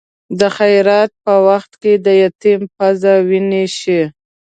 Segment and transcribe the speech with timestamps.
[0.39, 4.01] د خیرات په وخت کې د یتیم پزه وینې شي.